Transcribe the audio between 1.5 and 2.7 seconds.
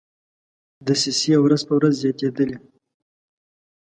په ورځ زیاتېدلې.